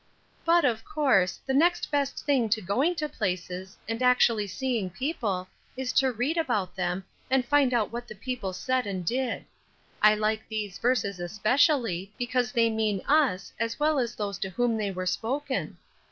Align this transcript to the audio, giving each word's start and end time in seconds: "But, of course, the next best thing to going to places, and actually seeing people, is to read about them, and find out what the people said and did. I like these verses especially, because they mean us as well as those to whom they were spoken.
"But, 0.43 0.65
of 0.65 0.83
course, 0.83 1.39
the 1.45 1.53
next 1.53 1.91
best 1.91 2.25
thing 2.25 2.49
to 2.49 2.59
going 2.59 2.95
to 2.95 3.07
places, 3.07 3.77
and 3.87 4.01
actually 4.01 4.47
seeing 4.47 4.89
people, 4.89 5.47
is 5.77 5.93
to 5.93 6.11
read 6.11 6.37
about 6.37 6.75
them, 6.75 7.05
and 7.29 7.45
find 7.45 7.71
out 7.71 7.91
what 7.91 8.07
the 8.07 8.15
people 8.15 8.51
said 8.51 8.87
and 8.87 9.05
did. 9.05 9.45
I 10.01 10.15
like 10.15 10.41
these 10.49 10.79
verses 10.79 11.19
especially, 11.19 12.11
because 12.17 12.51
they 12.51 12.71
mean 12.71 13.03
us 13.07 13.53
as 13.59 13.79
well 13.79 13.99
as 13.99 14.15
those 14.15 14.39
to 14.39 14.49
whom 14.49 14.75
they 14.75 14.89
were 14.89 15.05
spoken. 15.05 15.77